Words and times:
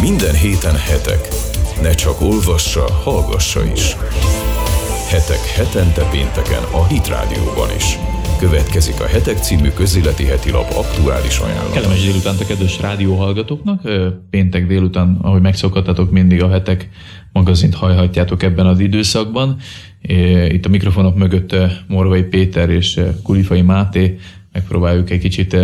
Minden 0.00 0.34
héten 0.34 0.76
hetek. 0.76 1.28
Ne 1.82 1.90
csak 1.90 2.20
olvassa, 2.20 2.92
hallgassa 2.92 3.60
is. 3.72 3.96
Hetek 5.08 5.46
hetente 5.56 6.02
pénteken 6.10 6.62
a 6.72 6.86
Hit 6.86 7.08
Rádióban 7.08 7.68
is. 7.76 7.98
Következik 8.38 9.00
a 9.00 9.06
Hetek 9.06 9.38
című 9.38 9.68
közéleti 9.68 10.24
heti 10.24 10.50
lap 10.50 10.72
aktuális 10.76 11.38
ajánlata. 11.38 11.72
Kellemes 11.72 12.02
délután 12.02 12.34
a 12.40 12.44
kedves 12.46 12.80
rádióhallgatóknak. 12.80 13.80
Péntek 14.30 14.66
délután, 14.66 15.18
ahogy 15.22 15.40
megszokottatok, 15.40 16.10
mindig 16.10 16.42
a 16.42 16.50
Hetek 16.50 16.88
magazint 17.32 17.74
hallhatjátok 17.74 18.42
ebben 18.42 18.66
az 18.66 18.78
időszakban. 18.78 19.56
Itt 20.48 20.66
a 20.66 20.68
mikrofonok 20.68 21.16
mögött 21.16 21.56
Morvai 21.86 22.22
Péter 22.22 22.70
és 22.70 23.00
Kulifai 23.22 23.62
Máté 23.62 24.18
megpróbáljuk 24.52 25.10
egy 25.10 25.20
kicsit 25.20 25.56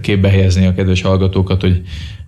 képbe 0.00 0.28
helyezni 0.28 0.66
a 0.66 0.74
kedves 0.74 1.02
hallgatókat, 1.02 1.60
hogy 1.60 1.82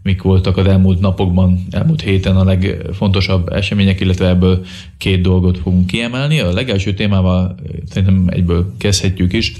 mik 0.06 0.22
voltak 0.22 0.56
az 0.56 0.66
elmúlt 0.66 1.00
napokban, 1.00 1.66
elmúlt 1.70 2.00
héten 2.00 2.36
a 2.36 2.44
legfontosabb 2.44 3.48
események, 3.52 4.00
illetve 4.00 4.28
ebből 4.28 4.64
két 4.98 5.20
dolgot 5.20 5.58
fogunk 5.58 5.86
kiemelni. 5.86 6.40
A 6.40 6.52
legelső 6.52 6.94
témával 6.94 7.54
szerintem 7.88 8.26
egyből 8.28 8.72
kezdhetjük 8.78 9.32
is, 9.32 9.52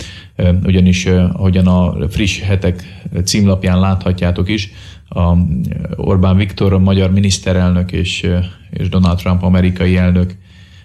ugyanis 0.65 1.07
ahogyan 1.07 1.67
a 1.67 2.09
friss 2.09 2.41
hetek 2.41 2.83
címlapján 3.25 3.81
láthatjátok 3.81 4.49
is, 4.49 4.71
a 5.09 5.33
Orbán 5.97 6.37
Viktor, 6.37 6.73
a 6.73 6.79
magyar 6.79 7.13
miniszterelnök 7.13 7.93
és, 7.93 8.27
és 8.71 8.89
Donald 8.89 9.19
Trump 9.19 9.43
amerikai 9.43 9.97
elnök 9.97 10.37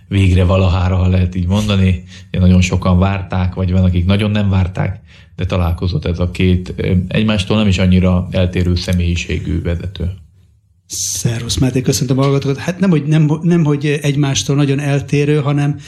végre 0.08 0.44
valahára, 0.44 0.96
ha 0.96 1.08
lehet 1.08 1.36
így 1.36 1.48
mondani. 1.48 2.04
Nagyon 2.32 2.62
sokan 2.62 3.00
várták, 3.00 3.54
vagy 3.54 3.72
van, 3.72 3.84
akik 3.84 4.06
nagyon 4.06 4.32
nem 4.32 4.50
várták, 4.50 5.00
de 5.42 5.48
találkozott 5.48 6.06
ez 6.06 6.20
a 6.20 6.32
két 6.32 6.74
egymástól 7.08 7.58
nem 7.58 7.68
is 7.68 7.78
annyira 7.78 8.28
eltérő 8.32 8.76
személyiségű 8.76 9.62
vezető. 9.62 10.12
Szervusz, 10.86 11.58
Máté, 11.58 11.82
köszöntöm 11.82 12.18
a 12.18 12.22
hallgatókat. 12.22 12.58
Hát 12.58 12.80
nem 12.80 12.90
hogy, 12.90 13.04
nem, 13.06 13.40
nem, 13.42 13.64
hogy 13.64 14.00
egymástól 14.02 14.56
nagyon 14.56 14.80
eltérő, 14.80 15.40
hanem 15.40 15.80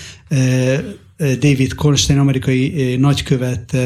David 1.17 1.73
Kornstein, 1.73 2.19
amerikai 2.19 2.95
nagykövet 2.95 3.77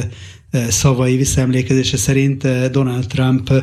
szavai 0.52 1.16
visszaemlékezése 1.16 1.98
szerint 1.98 2.72
Donald 2.72 3.06
Trump 3.08 3.54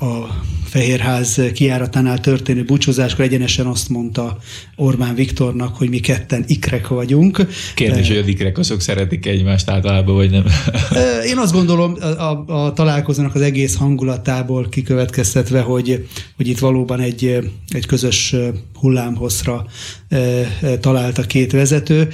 a 0.00 0.44
Fehérház 0.64 1.40
kiáratánál 1.54 2.20
történő 2.20 2.64
búcsúzáskor 2.64 3.24
egyenesen 3.24 3.66
azt 3.66 3.88
mondta 3.88 4.38
Orbán 4.76 5.14
Viktornak, 5.14 5.76
hogy 5.76 5.88
mi 5.88 5.98
ketten 5.98 6.44
ikrek 6.46 6.88
vagyunk. 6.88 7.46
Kérdés, 7.74 8.08
hogy 8.08 8.16
az 8.16 8.26
ikrek 8.26 8.58
azok 8.58 8.80
szeretik 8.80 9.26
egymást 9.26 9.70
általában, 9.70 10.14
vagy 10.14 10.30
nem? 10.30 10.44
Én 11.30 11.38
azt 11.38 11.52
gondolom 11.52 11.96
a, 12.00 12.04
a, 12.04 12.44
a 12.64 12.72
találkozónak 12.72 13.34
az 13.34 13.40
egész 13.40 13.76
hangulatából 13.76 14.68
kikövetkeztetve, 14.68 15.60
hogy, 15.60 16.06
hogy 16.36 16.48
itt 16.48 16.58
valóban 16.58 17.00
egy, 17.00 17.38
egy 17.68 17.86
közös 17.86 18.34
hullámhosszra 18.74 19.66
talált 20.80 21.18
a 21.18 21.22
két 21.22 21.52
vezető. 21.52 22.08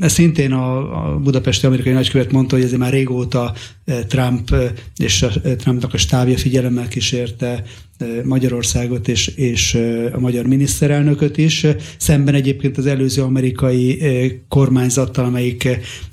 Ez 0.00 0.12
szintén 0.12 0.52
a, 0.52 1.12
a 1.14 1.18
budapesti 1.18 1.66
amerikai 1.66 1.92
nagykövet 1.92 2.32
mondta, 2.32 2.54
hogy 2.54 2.64
ezért 2.64 2.80
már 2.80 2.92
régóta 2.92 3.54
Trump 4.08 4.54
és 4.96 5.22
a 5.22 5.28
Trumpnak 5.56 5.94
a 5.94 5.96
stábja 5.96 6.36
figyelemmel 6.36 6.88
kísérte 6.88 7.62
Magyarországot 8.24 9.08
és, 9.08 9.26
és 9.26 9.74
a 10.12 10.20
magyar 10.20 10.46
miniszterelnököt 10.46 11.36
is, 11.38 11.66
szemben 11.96 12.34
egyébként 12.34 12.78
az 12.78 12.86
előző 12.86 13.22
amerikai 13.22 14.02
kormányzattal, 14.48 15.24
amelyik 15.24 15.68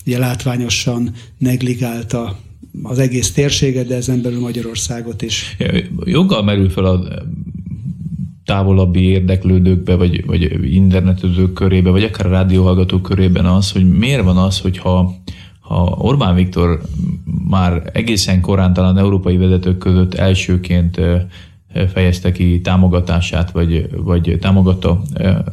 ugye 0.05 0.17
látványosan 0.17 1.13
negligálta 1.37 2.39
az 2.83 2.99
egész 2.99 3.31
térséget, 3.31 3.87
de 3.87 3.95
ezen 3.95 4.21
belül 4.21 4.39
Magyarországot 4.39 5.21
is. 5.21 5.57
Joggal 6.03 6.43
merül 6.43 6.69
fel 6.69 6.85
a 6.85 7.23
távolabbi 8.47 9.01
érdeklődőkbe, 9.01 9.95
vagy, 9.95 10.25
vagy 10.25 10.73
internetezők 10.73 11.53
körébe, 11.53 11.89
vagy 11.89 12.03
akár 12.03 12.25
a 12.25 12.29
rádióhallgatók 12.29 13.01
körében 13.01 13.45
az, 13.45 13.71
hogy 13.71 13.89
miért 13.89 14.23
van 14.23 14.37
az, 14.37 14.59
hogyha 14.59 15.13
ha 15.59 15.95
Orbán 15.97 16.35
Viktor 16.35 16.81
már 17.49 17.89
egészen 17.93 18.41
korán 18.41 18.73
talán 18.73 18.97
európai 18.97 19.37
vezetők 19.37 19.77
között 19.77 20.13
elsőként 20.13 20.99
fejezte 21.93 22.31
ki 22.31 22.61
támogatását, 22.61 23.51
vagy, 23.51 23.89
vagy 23.95 24.37
támogatta 24.41 25.01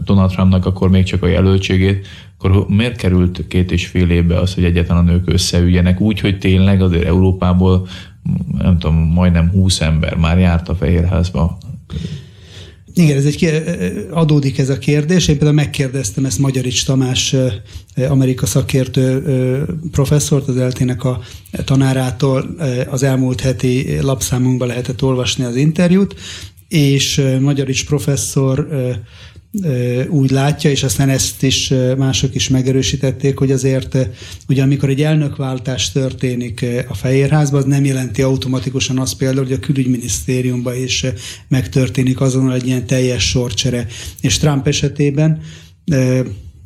Donald 0.04 0.30
Trumpnak 0.30 0.66
akkor 0.66 0.90
még 0.90 1.04
csak 1.04 1.22
a 1.22 1.26
jelöltségét, 1.26 2.06
akkor 2.38 2.66
miért 2.68 2.96
került 2.96 3.44
két 3.48 3.72
és 3.72 3.86
fél 3.86 4.10
évbe 4.10 4.38
az, 4.38 4.54
hogy 4.54 4.64
egyetlen 4.64 4.96
a 4.96 5.02
nők 5.02 5.32
összeüljenek? 5.32 6.00
Úgy, 6.00 6.20
hogy 6.20 6.38
tényleg 6.38 6.82
azért 6.82 7.04
Európából 7.04 7.86
nem 8.58 8.78
tudom, 8.78 8.96
majdnem 8.96 9.50
20 9.50 9.80
ember 9.80 10.16
már 10.16 10.38
járt 10.38 10.68
a 10.68 10.74
Fehérházba 10.74 11.58
igen, 12.94 13.16
ez 13.16 13.24
egy, 13.24 13.62
adódik 14.10 14.58
ez 14.58 14.68
a 14.68 14.78
kérdés. 14.78 15.28
Én 15.28 15.34
például 15.34 15.56
megkérdeztem 15.56 16.24
ezt 16.24 16.38
Magyarics 16.38 16.84
Tamás, 16.84 17.36
Amerika 18.08 18.46
szakértő 18.46 19.22
professzort, 19.90 20.48
az 20.48 20.56
eltének 20.56 21.04
a 21.04 21.20
tanárától 21.64 22.56
az 22.90 23.02
elmúlt 23.02 23.40
heti 23.40 24.00
lapszámunkban 24.00 24.68
lehetett 24.68 25.02
olvasni 25.02 25.44
az 25.44 25.56
interjút, 25.56 26.14
és 26.68 27.22
Magyarics 27.40 27.86
professzor 27.86 28.68
úgy 30.08 30.30
látja, 30.30 30.70
és 30.70 30.82
aztán 30.82 31.08
ezt 31.08 31.42
is 31.42 31.72
mások 31.96 32.34
is 32.34 32.48
megerősítették, 32.48 33.38
hogy 33.38 33.50
azért 33.50 33.96
ugye 34.48 34.62
amikor 34.62 34.88
egy 34.88 35.02
elnökváltás 35.02 35.92
történik 35.92 36.66
a 36.88 36.94
Fehérházban, 36.94 37.60
az 37.60 37.66
nem 37.66 37.84
jelenti 37.84 38.22
automatikusan 38.22 38.98
azt 38.98 39.16
például, 39.16 39.46
hogy 39.46 39.52
a 39.52 39.58
külügyminisztériumban 39.58 40.76
is 40.76 41.06
megtörténik 41.48 42.20
azonnal 42.20 42.54
egy 42.54 42.66
ilyen 42.66 42.86
teljes 42.86 43.28
sorcsere. 43.28 43.86
És 44.20 44.38
Trump 44.38 44.66
esetében 44.66 45.40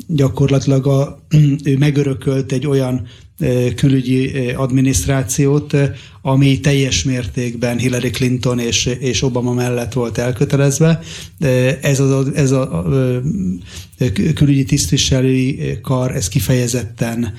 gyakorlatilag 0.06 0.86
a, 0.86 1.24
ő 1.64 1.76
megörökölt 1.76 2.52
egy 2.52 2.66
olyan 2.66 3.06
külügyi 3.76 4.50
adminisztrációt, 4.56 5.76
ami 6.22 6.60
teljes 6.60 7.04
mértékben 7.04 7.78
Hillary 7.78 8.10
Clinton 8.10 8.58
és, 8.58 8.86
és 8.86 9.22
Obama 9.22 9.52
mellett 9.52 9.92
volt 9.92 10.18
elkötelezve. 10.18 11.00
Ez 11.80 12.00
a, 12.00 12.24
ez 12.34 12.50
a 12.50 12.84
külügyi 14.34 14.64
tisztviselői 14.64 15.78
kar, 15.82 16.16
ez 16.16 16.28
kifejezetten 16.28 17.34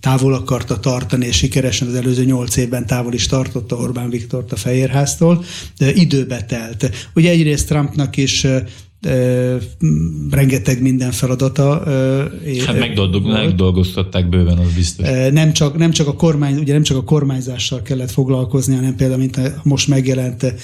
távol 0.00 0.34
akarta 0.34 0.80
tartani, 0.80 1.26
és 1.26 1.36
sikeresen 1.36 1.88
az 1.88 1.94
előző 1.94 2.24
nyolc 2.24 2.56
évben 2.56 2.86
távol 2.86 3.12
is 3.12 3.26
tartotta 3.26 3.76
Orbán 3.76 4.10
Viktort 4.10 4.52
a 4.52 4.56
Fehérháztól. 4.56 5.44
Időbe 5.94 6.44
telt. 6.44 6.90
Ugye 7.14 7.30
egyrészt 7.30 7.68
Trumpnak 7.68 8.16
is 8.16 8.46
rengeteg 10.30 10.82
minden 10.82 11.10
feladata. 11.10 11.82
Hát 12.66 12.78
megdolgoztatták, 12.78 13.44
megdolgoztatták 13.44 14.28
bőven, 14.28 14.58
az 14.58 14.72
biztos. 14.74 15.06
Nem 15.32 15.52
csak, 15.52 15.76
nem 15.76 15.90
csak 15.90 16.06
a 16.06 16.14
kormány, 16.14 16.58
ugye 16.58 16.72
nem 16.72 16.82
csak 16.82 16.96
a 16.96 17.04
kormányzással 17.04 17.82
kellett 17.82 18.10
foglalkozni, 18.10 18.74
hanem 18.74 18.96
például, 18.96 19.20
mint 19.20 19.36
a 19.36 19.60
most 19.62 19.88
megjelent 19.88 20.54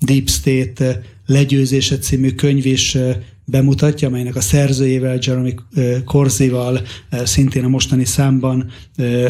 Deep 0.00 0.28
State 0.28 1.02
legyőzése 1.26 1.98
című 1.98 2.30
könyv 2.30 2.66
is 2.66 2.96
bemutatja, 3.44 4.08
amelynek 4.08 4.36
a 4.36 4.40
szerzőjével, 4.40 5.18
Jeremy 5.22 5.54
Corzival 6.04 6.80
szintén 7.24 7.64
a 7.64 7.68
mostani 7.68 8.04
számban 8.04 8.70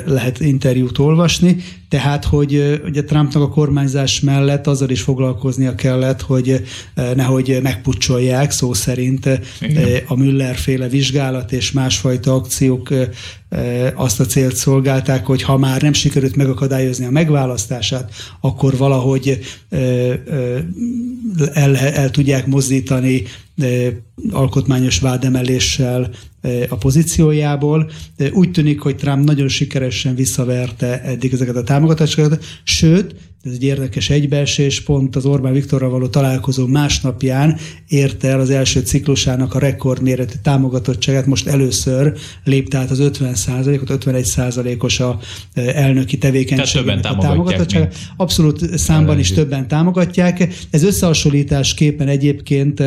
lehet 0.06 0.41
interjút 0.41 0.99
olvasni, 0.99 1.56
tehát, 1.91 2.25
hogy 2.25 2.81
ugye 2.84 3.05
Trumpnak 3.05 3.43
a 3.43 3.49
kormányzás 3.49 4.21
mellett 4.21 4.67
azzal 4.67 4.91
is 4.91 5.01
foglalkoznia 5.01 5.75
kellett, 5.75 6.21
hogy 6.21 6.62
nehogy 7.15 7.59
megpucsolják 7.62 8.51
szó 8.51 8.73
szerint 8.73 9.28
Igen. 9.61 10.03
a 10.06 10.17
Müller 10.17 10.56
féle 10.56 10.89
vizsgálat 10.89 11.53
és 11.53 11.73
másfajta 11.73 12.34
akciók 12.34 12.89
azt 13.95 14.21
a 14.21 14.25
célt 14.25 14.56
szolgálták, 14.56 15.27
hogy 15.27 15.43
ha 15.43 15.56
már 15.56 15.83
nem 15.83 15.93
sikerült 15.93 16.37
megakadályozni 16.37 17.05
a 17.05 17.11
megválasztását, 17.11 18.12
akkor 18.41 18.77
valahogy 18.77 19.39
el, 21.53 21.76
el 21.76 22.11
tudják 22.11 22.47
mozdítani 22.47 23.23
alkotmányos 24.31 24.99
vádemeléssel 24.99 26.11
a 26.69 26.76
pozíciójából. 26.76 27.90
Úgy 28.32 28.50
tűnik, 28.50 28.81
hogy 28.81 28.96
Trump 28.96 29.25
nagyon 29.25 29.49
sikeresen 29.49 30.14
visszaverte 30.14 31.02
eddig 31.02 31.32
ezeket 31.32 31.56
a 31.56 31.62
támogatásokat, 31.62 32.44
sőt, 32.64 33.14
ez 33.42 33.52
egy 33.52 33.62
érdekes 33.62 34.10
egybeesés, 34.10 34.81
pont 34.81 35.16
az 35.16 35.26
Orbán 35.26 35.52
Viktorral 35.52 35.90
való 35.90 36.06
találkozó 36.06 36.66
másnapján 36.66 37.56
érte 37.88 38.28
el 38.28 38.40
az 38.40 38.50
első 38.50 38.81
ciklusának 38.81 39.54
a 39.54 39.58
rekordméretű 39.58 40.34
támogatottságát, 40.42 41.26
most 41.26 41.46
először 41.46 42.12
lépte 42.44 42.78
át 42.78 42.90
az 42.90 42.98
50% 43.02 43.81
ot 43.81 43.90
51 43.90 44.25
százalékos 44.25 45.00
a 45.00 45.19
elnöki 45.54 46.19
tevékenységnek 46.19 47.04
a 47.04 47.16
támogatottsága. 47.16 47.88
Abszolút 48.16 48.78
számban 48.78 49.19
is 49.19 49.32
többen 49.32 49.69
támogatják. 49.69 50.48
Ez 50.70 50.82
összehasonlításképpen 50.82 52.08
egyébként 52.08 52.82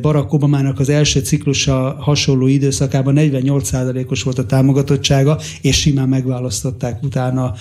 Barack 0.00 0.32
Obamának 0.32 0.80
az 0.80 0.88
első 0.88 1.20
ciklusa 1.20 1.96
hasonló 2.00 2.46
időszakában 2.46 3.12
48 3.12 3.68
százalékos 3.68 4.22
volt 4.22 4.38
a 4.38 4.46
támogatottsága, 4.46 5.40
és 5.60 5.80
simán 5.80 6.08
megválasztották 6.08 7.02
utána 7.02 7.54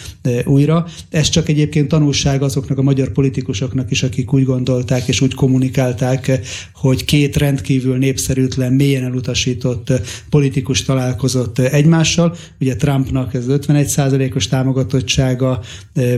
újra. 0.45 0.85
Ez 1.09 1.29
csak 1.29 1.49
egyébként 1.49 1.87
tanulság 2.03 2.41
azoknak 2.41 2.77
a 2.77 2.81
magyar 2.81 3.11
politikusoknak 3.11 3.91
is, 3.91 4.03
akik 4.03 4.33
úgy 4.33 4.43
gondolták 4.43 5.07
és 5.07 5.21
úgy 5.21 5.33
kommunikálták, 5.33 6.39
hogy 6.73 7.05
két 7.05 7.37
rendkívül 7.37 7.97
népszerűtlen, 7.97 8.73
mélyen 8.73 9.03
elutasított 9.03 9.91
politikus 10.29 10.83
találkozott 10.83 11.59
egymással. 11.59 12.35
Ugye 12.59 12.75
Trumpnak 12.75 13.33
ez 13.33 13.45
51%-os 13.47 14.47
támogatottsága 14.47 15.59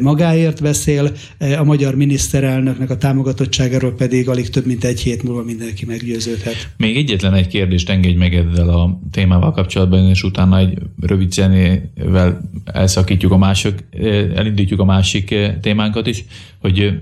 magáért 0.01 0.61
beszél, 0.61 1.11
a 1.59 1.63
magyar 1.63 1.95
miniszterelnöknek 1.95 2.89
a 2.89 2.97
támogatottságáról 2.97 3.93
pedig 3.93 4.29
alig 4.29 4.49
több 4.49 4.65
mint 4.65 4.83
egy 4.83 4.99
hét 4.99 5.23
múlva 5.23 5.43
mindenki 5.43 5.85
meggyőződhet. 5.85 6.69
Még 6.77 6.97
egyetlen 6.97 7.33
egy 7.33 7.47
kérdést 7.47 7.89
engedj 7.89 8.17
meg 8.17 8.33
ezzel 8.33 8.69
a 8.69 8.99
témával 9.11 9.51
kapcsolatban, 9.51 10.09
és 10.09 10.23
utána 10.23 10.57
egy 10.57 10.77
rövid 11.01 11.31
zenével 11.31 12.49
elszakítjuk 12.65 13.31
a 13.31 13.37
másik, 13.37 13.73
elindítjuk 14.35 14.79
a 14.79 14.85
másik 14.85 15.35
témánkat 15.75 16.07
is, 16.07 16.25
hogy 16.61 16.99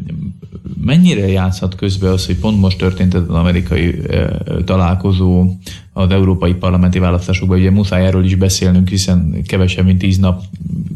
mennyire 0.81 1.27
játszhat 1.27 1.75
közbe 1.75 2.09
az, 2.09 2.25
hogy 2.25 2.35
pont 2.35 2.59
most 2.59 2.77
történt 2.77 3.13
az 3.13 3.29
amerikai 3.29 3.95
találkozó 4.65 5.55
az 5.93 6.09
európai 6.09 6.53
parlamenti 6.53 6.99
választásokban. 6.99 7.59
Ugye 7.59 7.71
muszáj 7.71 8.05
erről 8.05 8.25
is 8.25 8.35
beszélnünk, 8.35 8.89
hiszen 8.89 9.43
kevesebb, 9.45 9.85
mint 9.85 9.99
tíz 9.99 10.17
nap, 10.17 10.41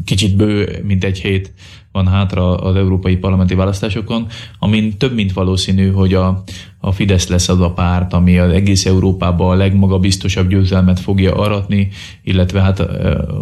kicsit 0.04 0.36
bő, 0.36 0.82
mint 0.86 1.04
egy 1.04 1.18
hét 1.18 1.52
van 1.92 2.06
hátra 2.06 2.56
az 2.56 2.76
európai 2.76 3.16
parlamenti 3.16 3.54
választásokon, 3.54 4.26
amin 4.58 4.96
több 4.96 5.14
mint 5.14 5.32
valószínű, 5.32 5.90
hogy 5.90 6.14
a, 6.14 6.42
a 6.80 6.92
Fidesz 6.92 7.28
lesz 7.28 7.48
az 7.48 7.60
a 7.60 7.70
párt, 7.70 8.12
ami 8.12 8.38
az 8.38 8.52
egész 8.52 8.86
Európában 8.86 9.50
a 9.50 9.54
legmagabiztosabb 9.54 10.48
győzelmet 10.48 11.00
fogja 11.00 11.34
aratni, 11.34 11.88
illetve 12.22 12.60
hát 12.60 12.82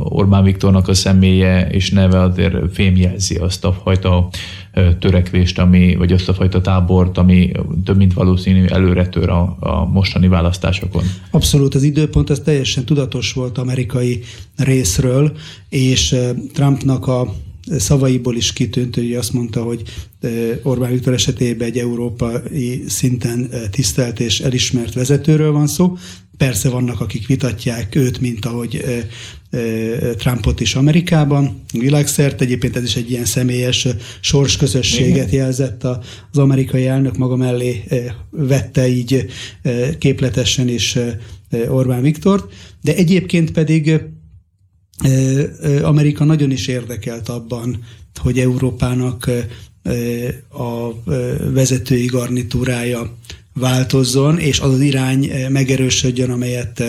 Orbán 0.05 0.45
Viktornak 0.45 0.89
a 0.89 0.95
személye 0.95 1.69
és 1.69 1.91
neve 1.91 2.21
azért 2.21 2.57
fémjelzi 2.73 3.37
azt 3.37 3.65
a 3.65 3.73
fajta 3.73 4.29
törekvést, 4.99 5.59
ami, 5.59 5.95
vagy 5.97 6.13
azt 6.13 6.29
a 6.29 6.35
fajta 6.35 6.61
tábort, 6.61 7.19
ami 7.19 7.51
több 7.85 7.97
mint 7.97 8.13
valószínű 8.13 8.65
előretör 8.65 9.29
a, 9.29 9.57
a 9.61 9.85
mostani 9.85 10.29
választásokon. 10.29 11.03
Abszolút, 11.31 11.75
az 11.75 11.83
időpont 11.83 12.31
ez 12.31 12.41
teljesen 12.41 12.85
tudatos 12.85 13.33
volt 13.33 13.59
amerikai 13.59 14.21
részről, 14.57 15.33
és 15.69 16.17
Trumpnak 16.53 17.07
a 17.07 17.35
szavaiból 17.79 18.37
is 18.37 18.53
kitűnt, 18.53 18.95
hogy 18.95 19.15
azt 19.15 19.33
mondta, 19.33 19.63
hogy 19.63 19.83
Orbán 20.63 20.93
Viktor 20.93 21.13
esetében 21.13 21.69
egy 21.69 21.79
európai 21.79 22.85
szinten 22.87 23.51
tisztelt 23.71 24.21
és 24.21 24.41
elismert 24.41 24.95
vezetőről 24.95 25.53
van 25.53 25.67
szó. 25.67 25.97
Persze 26.37 26.69
vannak, 26.69 27.01
akik 27.01 27.27
vitatják 27.27 27.95
őt, 27.95 28.21
mint 28.21 28.45
ahogy 28.45 28.85
Trumpot 30.17 30.61
is 30.61 30.75
Amerikában, 30.75 31.63
világszerte. 31.73 32.45
Egyébként 32.45 32.77
ez 32.77 32.83
is 32.83 32.97
egy 32.97 33.11
ilyen 33.11 33.25
személyes 33.25 33.87
sorsközösséget 34.21 35.31
jelzett 35.31 35.85
az 35.85 36.39
amerikai 36.39 36.87
elnök 36.87 37.17
maga 37.17 37.37
mellé 37.37 37.85
vette 38.31 38.89
így 38.89 39.27
képletesen 39.99 40.69
is 40.69 40.99
Orbán 41.69 42.03
Viktort, 42.03 42.53
de 42.83 42.95
egyébként 42.95 43.51
pedig 43.51 44.01
Amerika 45.83 46.25
nagyon 46.25 46.51
is 46.51 46.67
érdekelt 46.67 47.29
abban, 47.29 47.85
hogy 48.21 48.39
Európának 48.39 49.31
a 50.49 51.03
vezetői 51.53 52.07
garnitúrája 52.07 53.15
változzon, 53.53 54.39
és 54.39 54.61
az 54.61 54.73
az 54.73 54.81
irány 54.81 55.31
megerősödjön, 55.49 56.31
amelyet 56.31 56.83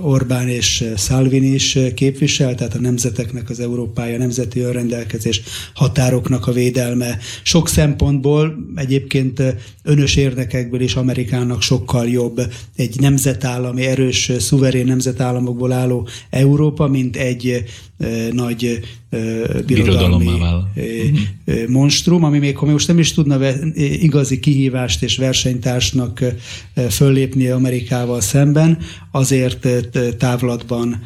Orbán 0.00 0.48
és 0.48 0.84
Salvini 0.96 1.46
is 1.46 1.78
képvisel, 1.94 2.54
tehát 2.54 2.74
a 2.74 2.80
nemzeteknek 2.80 3.50
az 3.50 3.60
Európája, 3.60 4.18
nemzeti 4.18 4.60
önrendelkezés, 4.60 5.42
határoknak 5.74 6.46
a 6.46 6.52
védelme. 6.52 7.18
Sok 7.42 7.68
szempontból 7.68 8.56
egyébként 8.74 9.42
önös 9.82 10.16
érdekekből 10.16 10.80
is 10.80 10.94
Amerikának 10.94 11.62
sokkal 11.62 12.08
jobb 12.08 12.40
egy 12.76 13.00
nemzetállami, 13.00 13.86
erős, 13.86 14.32
szuverén 14.38 14.86
nemzetállamokból 14.86 15.72
álló 15.72 16.08
Európa, 16.30 16.86
mint 16.86 17.16
egy 17.16 17.64
nagy 18.32 18.80
birodalmi 19.66 20.24
mhm. 20.24 21.72
monstrum, 21.72 22.24
ami 22.24 22.38
még 22.38 22.56
ha 22.56 22.66
most 22.66 22.88
nem 22.88 22.98
is 22.98 23.12
tudna 23.12 23.50
igazi 23.74 24.40
kihívást 24.40 25.02
és 25.02 25.16
versenytársnak 25.16 26.24
föllépni 26.88 27.48
Amerikával 27.48 28.20
szemben, 28.20 28.78
azért 29.10 29.68
távlatban 30.18 31.02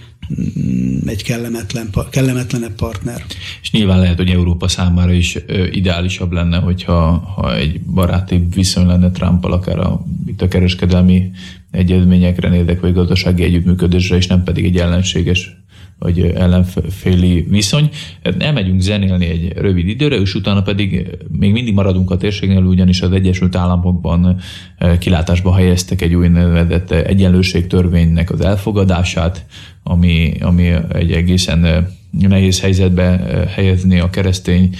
mm, 0.63 0.99
egy 1.07 1.23
kellemetlen, 1.23 1.91
kellemetlenebb 2.11 2.75
partner. 2.75 3.25
És 3.63 3.71
nyilván 3.71 4.01
lehet, 4.01 4.17
hogy 4.17 4.31
Európa 4.31 4.69
számára 4.69 5.13
is 5.13 5.39
ideálisabb 5.71 6.33
lenne, 6.33 6.59
hogyha 6.59 7.11
ha 7.37 7.57
egy 7.57 7.81
baráti 7.81 8.47
viszony 8.55 8.87
lenne 8.87 9.11
trump 9.11 9.45
akár 9.45 9.79
a, 9.79 10.05
itt 10.27 10.43
a 10.43 10.49
kereskedelmi 10.49 11.31
egyezményekre 11.71 12.49
nézek, 12.49 12.81
vagy 12.81 12.93
gazdasági 12.93 13.43
együttműködésre, 13.43 14.17
és 14.17 14.27
nem 14.27 14.43
pedig 14.43 14.65
egy 14.65 14.77
ellenséges 14.77 15.60
vagy 16.01 16.21
ellenféli 16.21 17.47
viszony. 17.49 17.91
Elmegyünk 18.39 18.81
zenélni 18.81 19.27
egy 19.27 19.53
rövid 19.57 19.89
időre, 19.89 20.17
és 20.17 20.35
utána 20.35 20.63
pedig 20.63 21.19
még 21.39 21.53
mindig 21.53 21.75
maradunk 21.75 22.11
a 22.11 22.17
térségnél, 22.17 22.63
ugyanis 22.63 23.01
az 23.01 23.13
Egyesült 23.13 23.57
Államokban 23.57 24.37
eh, 24.79 24.99
kilátásba 24.99 25.55
helyeztek 25.55 26.03
egy 26.03 26.15
úgynevezett 26.15 26.91
egyenlőségtörvénynek 26.91 28.31
az 28.31 28.41
elfogadását, 28.41 29.45
ami, 29.83 30.33
ami 30.41 30.73
egy 30.93 31.13
egészen 31.13 31.65
eh, 31.65 31.85
nehéz 32.11 32.61
helyzetbe 32.61 33.03
eh, 33.03 33.49
helyezni 33.49 33.99
a 33.99 34.11
keresztény, 34.11 34.75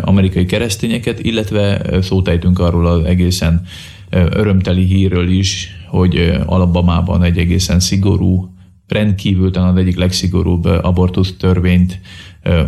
amerikai 0.00 0.44
keresztényeket, 0.44 1.20
illetve 1.20 1.86
szótejtünk 2.02 2.58
arról 2.58 2.86
az 2.86 3.04
egészen 3.04 3.62
örömteli 4.10 4.84
hírről 4.84 5.28
is, 5.28 5.68
hogy 5.88 6.40
Alabamában 6.46 7.22
egy 7.22 7.38
egészen 7.38 7.80
szigorú 7.80 8.52
rendkívül 8.88 9.50
talán 9.50 9.68
az 9.68 9.76
egyik 9.76 9.96
legszigorúbb 9.96 10.64
abortusz 10.64 11.36
törvényt 11.38 12.00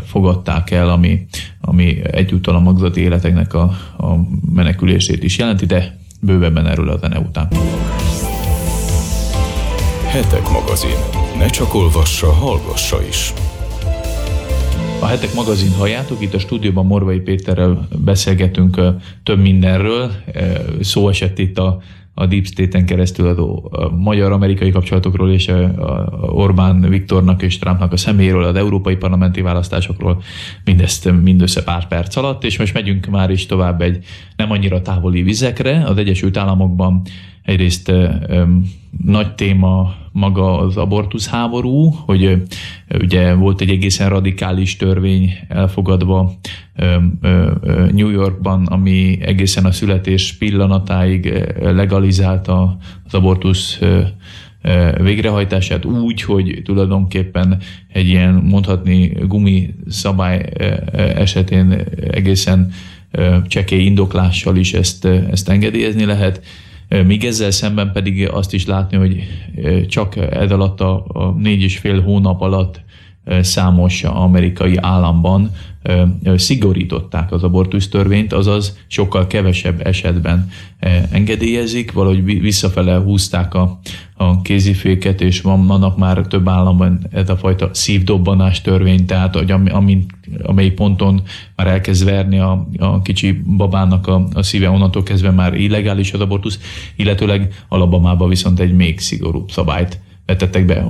fogadták 0.05 0.70
el, 0.70 0.90
ami, 0.90 1.26
ami 1.61 1.96
egyúttal 2.11 2.55
a 2.55 2.61
magzati 2.61 3.00
életeknek 3.00 3.55
a, 3.55 3.62
a 3.96 4.16
menekülését 4.55 5.25
is 5.25 5.38
jelenti, 5.38 5.66
de 5.66 5.99
bővebben 6.20 6.66
erről 6.66 6.88
a 6.88 6.99
zene 6.99 7.19
után. 7.19 7.49
Hetek 10.06 10.50
magazin. 10.50 10.96
Ne 11.38 11.46
csak 11.46 11.75
olvassa, 11.75 12.32
hallgassa 12.32 13.02
is. 13.08 13.32
A 15.00 15.06
Hetek 15.06 15.34
magazin 15.34 15.72
halljátok, 15.72 16.22
itt 16.22 16.34
a 16.34 16.38
stúdióban 16.38 16.87
Morvai 16.87 17.20
Péterrel 17.20 17.88
beszélgetünk 18.05 18.81
több 19.22 19.38
mindenről. 19.38 20.12
Szó 20.80 21.09
esett 21.09 21.38
itt 21.38 21.59
a 21.59 21.83
a 22.14 22.26
Deep 22.26 22.44
State-en 22.44 22.87
keresztül 22.87 23.28
adó 23.28 23.73
magyar-amerikai 23.99 24.71
kapcsolatokról 24.71 25.30
és 25.30 25.49
a 25.49 25.75
Orbán 26.30 26.80
Viktornak 26.80 27.42
és 27.42 27.59
Trumpnak 27.59 27.92
a 27.92 27.97
személyéről, 27.97 28.44
az 28.44 28.56
európai 28.56 28.97
parlamenti 28.97 29.40
választásokról, 29.40 30.23
mindezt 30.64 31.23
mindössze 31.23 31.62
pár 31.62 31.88
perc 31.88 32.16
alatt, 32.16 32.44
és 32.44 32.59
most 32.59 32.75
megyünk 32.75 33.06
már 33.06 33.30
is 33.30 33.47
tovább 33.47 33.80
egy 33.80 34.04
nem 34.37 34.50
annyira 34.50 34.83
távoli 34.83 35.23
vizekre. 35.23 35.85
Az 35.87 35.97
Egyesült 35.99 36.37
Államokban 36.37 37.02
egyrészt 37.44 37.92
nagy 39.04 39.34
téma 39.34 39.94
maga 40.12 40.58
az 40.58 40.76
abortusz 40.76 41.28
háború, 41.28 41.90
hogy 41.90 42.42
ugye 43.00 43.34
volt 43.34 43.60
egy 43.60 43.70
egészen 43.70 44.08
radikális 44.08 44.76
törvény 44.76 45.30
elfogadva 45.48 46.32
New 47.92 48.08
Yorkban, 48.08 48.66
ami 48.66 49.18
egészen 49.20 49.64
a 49.64 49.72
születés 49.72 50.32
pillanatáig 50.32 51.44
legalizálta 51.60 52.76
az 53.04 53.14
abortusz 53.14 53.78
végrehajtását 55.00 55.84
úgy, 55.84 56.22
hogy 56.22 56.60
tulajdonképpen 56.64 57.60
egy 57.92 58.06
ilyen 58.06 58.34
mondhatni 58.34 59.12
gumi 59.26 59.74
szabály 59.88 60.50
esetén 60.92 61.84
egészen 62.10 62.72
csekély 63.46 63.84
indoklással 63.84 64.56
is 64.56 64.74
ezt, 64.74 65.04
ezt 65.04 65.48
engedélyezni 65.48 66.04
lehet. 66.04 66.42
Míg 66.88 67.25
ezzel 67.25 67.50
szemben 67.50 67.93
pedig 67.93 68.29
azt 68.29 68.53
is 68.53 68.67
látni, 68.67 68.97
hogy 68.97 69.23
csak 69.88 70.17
ez 70.17 70.50
alatt 70.50 70.81
a 70.81 71.35
négy 71.38 71.62
és 71.62 71.79
fél 71.79 72.03
hónap 72.03 72.41
alatt 72.41 72.81
számos 73.41 74.05
amerikai 74.05 74.76
államban 74.76 75.50
szigorították 76.37 77.33
az 77.33 77.43
abortusz 77.43 77.88
törvényt, 77.88 78.33
azaz 78.33 78.79
sokkal 78.87 79.26
kevesebb 79.26 79.87
esetben 79.87 80.50
engedélyezik, 81.11 81.93
valahogy 81.93 82.25
visszafele 82.41 82.97
húzták 82.97 83.55
a, 83.55 83.81
a 84.14 84.43
kéziféket, 84.43 85.21
és 85.21 85.41
van, 85.41 85.67
vannak 85.67 85.97
már 85.99 86.26
több 86.26 86.49
államban 86.49 87.07
ez 87.11 87.29
a 87.29 87.37
fajta 87.37 87.71
szívdobbanás 87.73 88.61
törvény, 88.61 89.07
tehát 89.07 89.35
hogy 89.35 89.50
amin, 89.50 90.07
amely 90.43 90.71
ponton 90.71 91.23
már 91.57 91.67
elkezd 91.67 92.05
verni 92.05 92.38
a, 92.38 92.69
a 92.79 93.03
kicsi 93.03 93.43
babának 93.57 94.07
a, 94.07 94.29
a 94.33 94.43
szíve, 94.43 94.71
onnantól 94.71 95.03
kezdve 95.03 95.31
már 95.31 95.55
illegális 95.55 96.12
az 96.12 96.21
abortusz, 96.21 96.59
illetőleg 96.97 97.64
Alabamában 97.69 98.29
viszont 98.29 98.61
egy 98.61 98.75
még 98.75 99.00
szigorúbb 99.00 99.50
szabályt 99.50 100.00
vetettek 100.26 100.67
be. 100.67 100.87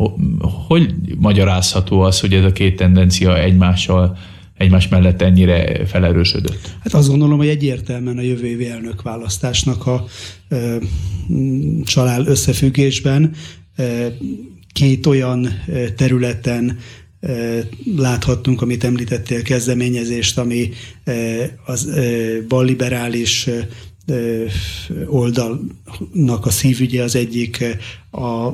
Hogy 0.66 0.94
magyarázható 1.18 2.00
az, 2.00 2.20
hogy 2.20 2.32
ez 2.32 2.44
a 2.44 2.52
két 2.52 2.76
tendencia 2.76 3.38
egymással 3.38 4.16
egymás 4.56 4.88
mellett 4.88 5.22
ennyire 5.22 5.86
felerősödött? 5.86 6.76
Hát 6.80 6.94
azt 6.94 7.08
gondolom, 7.08 7.38
hogy 7.38 7.48
egyértelműen 7.48 8.18
a 8.18 8.22
jövő 8.22 8.46
évi 8.46 8.68
elnökválasztásnak 8.68 9.86
a 9.86 10.04
e, 10.48 10.78
csalál 11.84 12.26
összefüggésben 12.26 13.34
e, 13.76 14.12
két 14.72 15.06
olyan 15.06 15.48
területen 15.96 16.78
láthattunk, 17.96 18.62
amit 18.62 18.84
említettél, 18.84 19.42
kezdeményezést, 19.42 20.38
ami 20.38 20.70
az 21.66 21.90
balliberális 22.48 23.48
oldalnak 25.06 26.46
a 26.46 26.50
szívügye 26.50 27.02
az 27.02 27.16
egyik, 27.16 27.64
a 28.10 28.52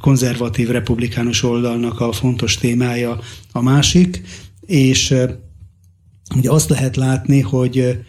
konzervatív 0.00 0.68
republikánus 0.68 1.42
oldalnak 1.42 2.00
a 2.00 2.12
fontos 2.12 2.56
témája 2.56 3.20
a 3.52 3.62
másik, 3.62 4.22
és 4.66 5.14
ugye 6.36 6.50
azt 6.50 6.68
lehet 6.68 6.96
látni, 6.96 7.40
hogy 7.40 8.04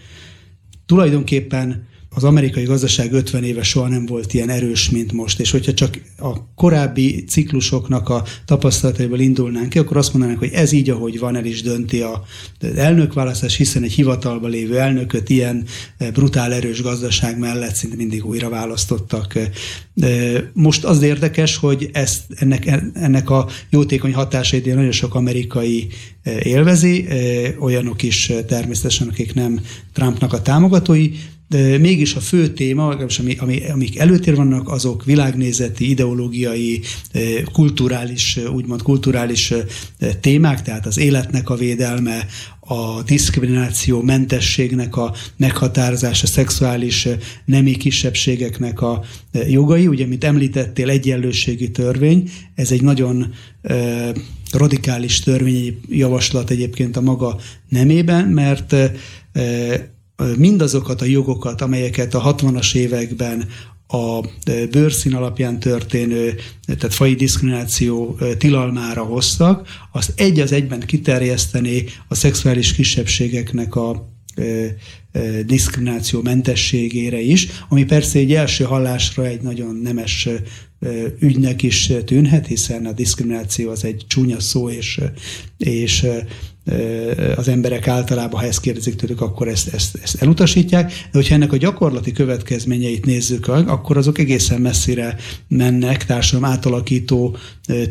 tulajdonképpen 0.86 1.88
az 2.14 2.24
amerikai 2.24 2.64
gazdaság 2.64 3.14
50 3.14 3.44
éve 3.44 3.64
soha 3.64 3.88
nem 3.88 4.06
volt 4.06 4.34
ilyen 4.34 4.50
erős, 4.50 4.90
mint 4.90 5.12
most, 5.12 5.40
és 5.40 5.52
hogyha 5.52 5.74
csak 5.74 6.02
a 6.18 6.54
korábbi 6.56 7.24
ciklusoknak 7.24 8.10
a 8.10 8.24
tapasztalataiból 8.46 9.20
indulnánk 9.20 9.70
ki, 9.70 9.80
akkor 9.80 9.98
azt 9.98 10.14
mondanánk, 10.14 10.40
hogy 10.40 10.52
ez 10.54 10.72
így, 10.72 10.90
ahogy 10.90 11.20
van, 11.20 11.36
el 11.36 11.46
is 11.46 11.62
dönti 11.62 12.02
a 12.02 12.24
elnökválasztás, 12.76 13.56
hiszen 13.56 13.84
egy 13.84 13.92
hivatalba 13.94 14.48
lévő 14.48 14.80
elnököt 14.80 15.30
ilyen 15.30 15.66
eh, 15.98 16.12
brutál 16.12 16.54
erős 16.54 16.82
gazdaság 16.82 17.40
mellett 17.40 17.76
szinte 17.76 17.96
mindig 17.96 18.26
újra 18.26 18.50
választottak. 18.50 19.40
Most 20.54 20.84
az 20.84 21.02
érdekes, 21.02 21.58
hogy 21.58 21.90
ezt, 21.94 22.22
ennek, 22.36 22.72
ennek 22.94 23.30
a 23.30 23.48
jótékony 23.70 24.14
hatásait 24.14 24.66
nagyon 24.66 24.92
sok 24.92 25.16
amerikai 25.16 25.88
eh, 26.24 26.46
élvezi, 26.46 27.06
eh, 27.08 27.64
olyanok 27.64 28.04
is 28.04 28.32
természetesen, 28.48 29.08
akik 29.08 29.34
nem 29.34 29.60
Trumpnak 29.94 30.34
a 30.34 30.42
támogatói, 30.42 31.10
de 31.54 31.78
mégis 31.78 32.16
a 32.16 32.20
fő 32.20 32.48
téma, 32.48 32.98
ami, 33.20 33.36
ami, 33.38 33.62
amik 33.70 33.98
előtér 33.98 34.36
vannak, 34.36 34.70
azok 34.70 35.06
világnézeti, 35.06 35.90
ideológiai, 35.90 36.82
eh, 37.12 37.22
kulturális, 37.52 38.40
úgymond 38.54 38.82
kulturális 38.82 39.52
eh, 39.52 39.64
témák, 40.22 40.62
tehát 40.62 40.86
az 40.86 40.98
életnek 40.98 41.50
a 41.50 41.56
védelme, 41.56 42.26
a 42.60 43.04
diszkrimináció 43.04 44.02
mentességnek 44.02 44.96
a 44.96 45.14
meghatározása, 45.38 46.28
szexuális 46.28 47.06
eh, 47.06 47.18
nemi 47.46 47.78
kisebbségeknek 47.78 48.82
a 48.82 49.04
jogai. 49.48 49.88
Ugye, 49.88 50.06
mint 50.06 50.24
említettél, 50.24 50.90
egyenlőségi 50.90 51.72
törvény, 51.72 52.30
ez 52.56 52.72
egy 52.72 52.82
nagyon 52.82 53.34
radikális 54.52 55.20
törvény 55.20 55.80
javaslat 55.90 56.50
egyébként 56.50 56.98
a 56.98 57.02
maga 57.02 57.40
nemében, 57.70 58.26
mert 58.26 58.76
mindazokat 60.38 61.02
a 61.02 61.06
jogokat, 61.06 61.62
amelyeket 61.62 62.14
a 62.14 62.36
60-as 62.36 62.76
években 62.76 63.48
a 63.88 64.20
bőrszín 64.72 65.14
alapján 65.14 65.60
történő, 65.60 66.36
tehát 66.66 66.94
fai 66.94 67.16
diszkrimináció 67.16 68.18
tilalmára 68.38 69.04
hoztak, 69.04 69.68
azt 69.92 70.14
egy 70.16 70.40
az 70.40 70.52
egyben 70.52 70.80
kiterjeszteni 70.80 71.86
a 72.08 72.16
szexuális 72.16 72.74
kisebbségeknek 72.74 73.76
a 73.76 74.12
diszkrimináció 75.46 76.22
mentességére 76.22 77.20
is, 77.20 77.48
ami 77.70 77.86
persze 77.86 78.20
egy 78.20 78.34
első 78.34 78.64
hallásra 78.64 79.26
egy 79.26 79.42
nagyon 79.42 79.76
nemes 79.76 80.30
ügynek 81.20 81.64
is 81.64 81.92
tűnhet, 82.06 82.48
hiszen 82.48 82.86
a 82.86 82.92
diszkrimináció 82.92 83.70
az 83.70 83.84
egy 83.84 84.06
csúnya 84.08 84.40
szó, 84.40 84.70
és, 84.70 85.02
és 85.58 86.06
az 87.36 87.48
emberek 87.48 87.88
általában, 87.88 88.40
ha 88.40 88.46
ezt 88.46 88.60
kérdezik 88.60 88.96
tőlük, 88.96 89.22
akkor 89.22 89.48
ezt, 89.48 89.74
ezt, 89.74 89.98
ezt 90.04 90.22
elutasítják, 90.22 90.88
de 90.88 91.18
hogyha 91.18 91.36
ennek 91.36 91.52
a 91.52 91.58
gyakorlati 91.58 92.12
következményeit 92.12 93.06
nézzük, 93.06 93.48
akkor 93.48 93.98
azok 93.98 94.18
egészen 94.18 94.62
messzire 94.62 95.16
mennek, 95.48 96.06
társadalom 96.06 96.52
átalakító 96.52 97.38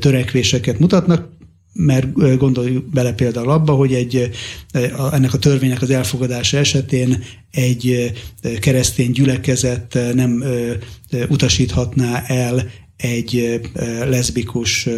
törekvéseket 0.01 0.79
mutatnak, 0.79 1.29
mert 1.73 2.39
gondolj 2.39 2.79
bele 2.93 3.13
például 3.13 3.51
abba, 3.51 3.73
hogy 3.73 3.95
egy, 3.95 4.31
ennek 5.13 5.33
a 5.33 5.39
törvénynek 5.39 5.83
az 5.83 5.91
elfogadása 5.91 6.59
esetén 6.59 7.23
egy 7.51 8.13
keresztény 8.61 9.11
gyülekezet 9.11 9.99
nem 10.15 10.45
utasíthatná 11.29 12.23
el 12.27 12.71
egy 12.97 13.61
leszbikus 14.09 14.89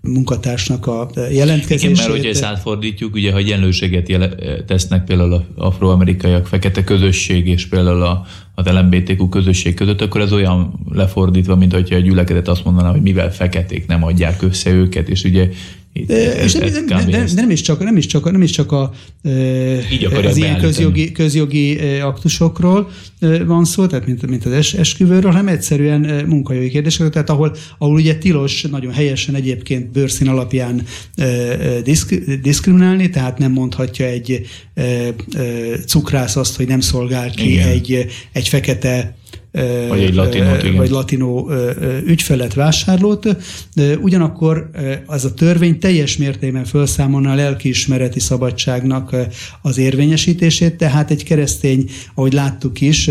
munkatársnak 0.00 0.86
a 0.86 1.10
jelentkezését. 1.30 1.90
Igen, 1.90 2.02
mert 2.02 2.10
hogyha 2.10 2.28
ezt 2.28 2.42
átfordítjuk, 2.42 3.14
ugye, 3.14 3.32
ha 3.32 3.38
egyenlőséget 3.38 4.08
jele, 4.08 4.34
tesznek 4.66 5.04
például 5.04 5.32
az 5.32 5.40
afroamerikaiak, 5.54 6.46
fekete 6.46 6.84
közösség 6.84 7.46
és 7.46 7.66
például 7.66 8.02
a, 8.02 8.26
az 8.54 8.66
LMBTQ 8.66 9.28
közösség 9.28 9.74
között, 9.74 10.00
akkor 10.00 10.20
ez 10.20 10.32
olyan 10.32 10.80
lefordítva, 10.92 11.56
mint 11.56 11.72
hogyha 11.72 11.96
a 11.96 12.00
gyülekezet 12.00 12.48
azt 12.48 12.64
mondaná, 12.64 12.90
hogy 12.90 13.02
mivel 13.02 13.32
feketék 13.32 13.86
nem 13.86 14.04
adják 14.04 14.42
össze 14.42 14.70
őket, 14.70 15.08
és 15.08 15.24
ugye 15.24 15.48
és 15.94 16.52
nem, 16.52 16.72
nem, 16.72 16.84
nem, 16.84 17.08
nem, 17.08 17.26
nem, 17.34 17.50
is 17.50 17.60
csak, 17.60 17.84
nem 17.84 17.96
is 17.96 18.06
csak, 18.06 18.30
nem 18.30 18.42
is 18.42 18.50
csak 18.50 18.72
a, 18.72 18.92
az 20.24 20.36
ilyen 20.36 20.58
közjogi, 20.60 21.12
közjogi 21.12 21.78
aktusokról 22.00 22.90
van 23.46 23.64
szó, 23.64 23.86
tehát 23.86 24.06
mint, 24.06 24.26
mint 24.26 24.46
az 24.46 24.52
es, 24.52 24.74
esküvőről, 24.74 25.30
hanem 25.30 25.48
egyszerűen 25.48 26.26
munkajogi 26.26 26.68
kérdésekről, 26.68 27.10
tehát 27.10 27.30
ahol, 27.30 27.56
ahol 27.78 27.94
ugye 27.94 28.16
tilos 28.16 28.62
nagyon 28.62 28.92
helyesen 28.92 29.34
egyébként 29.34 29.92
bőrszín 29.92 30.28
alapján 30.28 30.82
diszk, 31.84 32.14
diszkriminálni, 32.42 33.10
tehát 33.10 33.38
nem 33.38 33.52
mondhatja 33.52 34.06
egy 34.06 34.46
cukrász 35.86 36.36
azt, 36.36 36.56
hogy 36.56 36.66
nem 36.66 36.80
szolgál 36.80 37.30
ki 37.30 37.52
Igen. 37.52 37.68
egy, 37.68 38.06
egy 38.32 38.48
fekete 38.48 39.16
vagy 39.88 40.02
egy 40.02 40.14
latinót, 40.14 40.62
igen. 40.62 40.76
vagy 40.76 40.90
latinó 40.90 41.50
ügyfelet, 42.06 42.54
vásárlót. 42.54 43.36
Ugyanakkor 44.00 44.70
az 45.06 45.24
a 45.24 45.34
törvény 45.34 45.78
teljes 45.78 46.16
mértékben 46.16 46.64
felszámolna 46.64 47.30
a 47.30 47.34
lelkiismereti 47.34 48.20
szabadságnak 48.20 49.16
az 49.62 49.78
érvényesítését, 49.78 50.76
tehát 50.76 51.10
egy 51.10 51.24
keresztény, 51.24 51.90
ahogy 52.14 52.32
láttuk 52.32 52.80
is, 52.80 53.10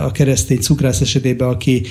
a 0.00 0.10
keresztény 0.10 0.58
cukrász 0.58 1.00
esetében, 1.00 1.48
aki 1.48 1.86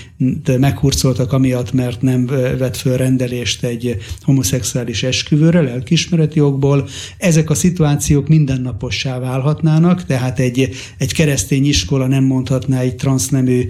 meghurcoltak 0.60 1.34
amiatt, 1.34 1.74
mert 1.74 2.02
nem 2.02 2.26
vett 2.58 2.78
föl 2.78 2.98
rendelést 2.98 3.64
egy 3.64 3.98
homoszexuális 4.22 5.04
esküvőre, 5.04 5.62
lelkiismereti 5.62 6.38
jogból, 6.38 6.88
ezek 7.18 7.50
a 7.50 7.56
szituációk 7.56 8.28
mindennapossá 8.28 9.20
válhatnának, 9.20 10.06
tehát 10.06 10.40
egy, 10.40 10.70
egy 10.98 11.14
keresztény 11.14 11.66
iskola 11.66 12.08
nem 12.08 12.24
mondhatná 12.24 12.80
egy 12.80 12.96
transz 12.96 13.32
nemű 13.34 13.70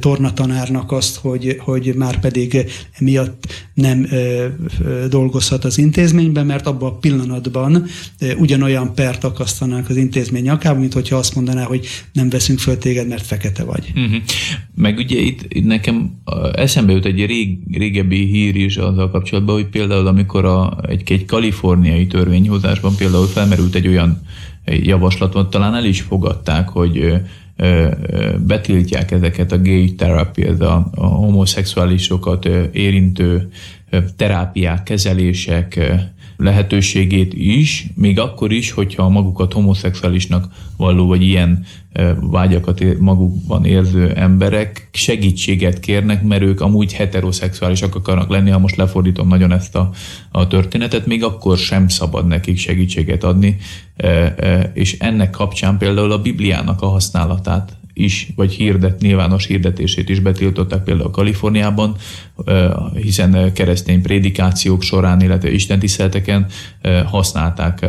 tornatanárnak 0.00 0.92
azt, 0.92 1.16
hogy, 1.16 1.56
hogy 1.58 1.94
már 1.96 2.20
pedig 2.20 2.66
miatt 2.98 3.46
nem 3.74 4.06
dolgozhat 5.08 5.64
az 5.64 5.78
intézményben, 5.78 6.46
mert 6.46 6.66
abban 6.66 6.90
a 6.90 6.98
pillanatban 6.98 7.86
ugyanolyan 8.36 8.94
pert 8.94 9.24
akasztanák 9.24 9.88
az 9.88 9.96
intézmény 9.96 10.42
nyakába, 10.42 10.80
mint 10.80 10.92
hogyha 10.92 11.16
azt 11.16 11.34
mondaná, 11.34 11.64
hogy 11.64 11.86
nem 12.12 12.28
veszünk 12.28 12.58
föl 12.58 12.78
téged, 12.78 13.08
mert 13.08 13.26
fekete 13.26 13.64
vagy. 13.64 13.92
Uh-huh. 13.94 14.22
Meg 14.74 14.96
ugye 14.98 15.18
itt 15.18 15.64
nekem 15.64 16.10
eszembe 16.52 16.92
jut 16.92 17.04
egy 17.04 17.26
rég, 17.26 17.58
régebbi 17.72 18.24
hír 18.24 18.56
is 18.56 18.76
azzal 18.76 19.10
kapcsolatban, 19.10 19.54
hogy 19.54 19.66
például 19.66 20.06
amikor 20.06 20.44
a, 20.44 20.78
egy, 20.88 21.02
egy 21.12 21.24
kaliforniai 21.24 22.06
törvényhozásban 22.06 22.96
például 22.96 23.26
felmerült 23.26 23.74
egy 23.74 23.86
olyan 23.86 24.20
javaslatot, 24.64 25.50
talán 25.50 25.74
el 25.74 25.84
is 25.84 26.00
fogadták, 26.00 26.68
hogy 26.68 27.14
betiltják 28.38 29.10
ezeket 29.10 29.52
a 29.52 29.58
gay 29.58 29.94
therapy, 29.94 30.46
ez 30.46 30.60
a, 30.60 30.90
a 30.94 31.06
homoszexuálisokat 31.06 32.44
érintő 32.72 33.48
terápiák, 34.16 34.82
kezelések 34.82 35.92
lehetőségét 36.36 37.34
is, 37.34 37.86
még 37.94 38.18
akkor 38.18 38.52
is, 38.52 38.70
hogyha 38.70 39.08
magukat 39.08 39.52
homoszexuálisnak 39.52 40.48
valló, 40.76 41.06
vagy 41.06 41.22
ilyen 41.22 41.64
vágyakat 42.20 42.98
magukban 42.98 43.64
érző 43.64 44.12
emberek 44.14 44.88
segítséget 44.92 45.80
kérnek, 45.80 46.22
mert 46.22 46.42
ők 46.42 46.60
amúgy 46.60 46.92
heteroszexuálisak 46.92 47.94
akarnak 47.94 48.30
lenni, 48.30 48.50
ha 48.50 48.58
most 48.58 48.76
lefordítom 48.76 49.28
nagyon 49.28 49.52
ezt 49.52 49.76
a, 49.76 49.90
a 50.30 50.46
történetet, 50.46 51.06
még 51.06 51.24
akkor 51.24 51.58
sem 51.58 51.88
szabad 51.88 52.26
nekik 52.26 52.58
segítséget 52.58 53.24
adni, 53.24 53.56
és 54.72 54.98
ennek 54.98 55.30
kapcsán 55.30 55.78
például 55.78 56.12
a 56.12 56.22
Bibliának 56.22 56.82
a 56.82 56.86
használatát 56.86 57.76
is, 57.96 58.28
vagy 58.34 58.52
hirdet, 58.52 59.00
nyilvános 59.00 59.46
hirdetését 59.46 60.08
is 60.08 60.20
betiltották 60.20 60.82
például 60.82 61.10
Kaliforniában, 61.10 61.96
hiszen 62.94 63.52
keresztény 63.52 64.02
prédikációk 64.02 64.82
során, 64.82 65.20
illetve 65.20 65.50
istentiszteleteken 65.50 66.46
használták 67.04 67.86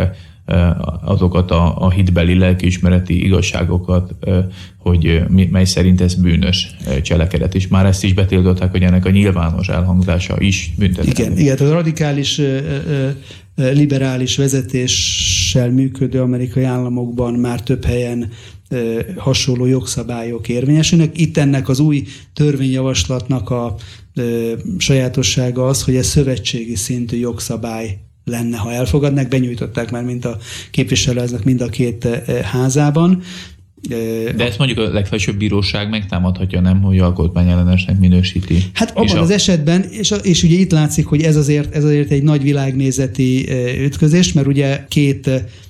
azokat 1.02 1.52
a, 1.52 1.82
a 1.82 1.90
hitbeli 1.90 2.38
lelkiismereti 2.38 3.24
igazságokat, 3.24 4.16
hogy 4.78 5.22
mely 5.52 5.66
szerint 5.66 6.02
ez 6.02 6.16
bűnös 6.16 6.76
cselekedet, 7.02 7.56
és 7.56 7.68
már 7.68 7.86
ezt 7.86 8.04
is 8.04 8.14
betiltották, 8.14 8.72
hogy 8.72 8.84
ennek 8.84 9.06
a 9.06 9.10
nyilvános 9.10 9.68
elhangzása 9.68 10.36
is 10.40 10.74
büntethető. 10.78 11.24
Igen, 11.24 11.38
igen, 11.38 11.58
a 11.58 11.72
radikális 11.72 12.42
liberális 13.56 14.38
vezetés 14.38 15.38
vezetéssel 15.48 15.70
működő 15.72 16.22
amerikai 16.22 16.64
államokban 16.64 17.34
már 17.34 17.62
több 17.62 17.86
helyen 17.86 18.30
hasonló 19.18 19.66
jogszabályok 19.66 20.50
érvényesülnek. 20.50 21.20
Itt 21.20 21.38
ennek 21.38 21.70
az 21.70 21.80
új 21.80 22.04
törvényjavaslatnak 22.34 23.50
a 23.50 23.76
sajátossága 24.78 25.68
az, 25.68 25.84
hogy 25.84 25.96
ez 25.96 26.08
szövetségi 26.08 26.76
szintű 26.76 27.18
jogszabály 27.18 27.98
lenne, 28.26 28.58
ha 28.58 28.72
elfogadnak. 28.72 29.28
Benyújtották 29.28 29.92
már 29.92 30.04
mind 30.04 30.26
a 30.26 30.38
képviselőháznak 30.72 31.44
mind 31.44 31.62
a 31.62 31.68
két 31.68 32.08
házában. 32.44 33.22
De 34.36 34.46
ezt 34.46 34.58
mondjuk 34.58 34.80
a 34.80 34.92
legfelsőbb 34.92 35.38
bíróság 35.38 35.90
megtámadhatja, 35.90 36.62
nem, 36.62 36.82
hogy 36.82 37.00
alkotmányellenesnek 37.00 38.00
minősíti. 38.00 38.64
Hát 38.74 38.90
abban 38.90 39.06
és 39.06 39.14
az 39.14 39.30
a... 39.30 39.34
esetben, 39.34 39.84
és, 39.84 40.14
és 40.22 40.44
ugye 40.44 40.56
itt 40.56 40.72
látszik, 40.72 41.06
hogy 41.06 41.22
ez 41.22 41.36
azért, 41.36 41.76
ez 41.76 41.84
azért 41.84 42.12
egy 42.12 42.24
nagy 42.24 42.42
világnézeti 42.42 43.48
ütközés, 43.84 44.34
mert 44.34 44.48
ugye 44.48 44.86
két 44.88 45.30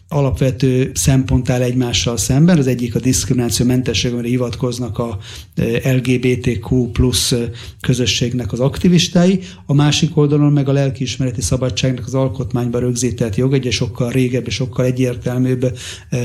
alapvető 0.09 0.91
szempont 0.93 1.49
áll 1.49 1.61
egymással 1.61 2.17
szemben. 2.17 2.57
Az 2.57 2.67
egyik 2.67 2.95
a 2.95 2.99
mentesség, 3.63 4.13
amire 4.13 4.27
hivatkoznak 4.27 4.97
a 4.97 5.17
e, 5.55 5.93
LGBTQ 5.93 6.91
plusz 6.91 7.31
e, 7.31 7.49
közösségnek 7.81 8.51
az 8.51 8.59
aktivistái, 8.59 9.39
a 9.65 9.73
másik 9.73 10.17
oldalon 10.17 10.51
meg 10.51 10.69
a 10.69 10.71
lelkiismereti 10.71 11.41
szabadságnak 11.41 12.05
az 12.05 12.13
alkotmányban 12.13 12.81
rögzített 12.81 13.35
jog, 13.35 13.53
egy 13.53 13.71
sokkal 13.71 14.11
régebb 14.11 14.47
és 14.47 14.53
sokkal 14.53 14.85
egyértelműbb 14.85 15.77
e, 16.09 16.17